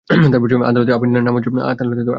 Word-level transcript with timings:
আদালত 0.63 0.89
আপিল 0.89 1.09
নামঞ্জুর 1.17 1.53
করেছে। 1.87 2.03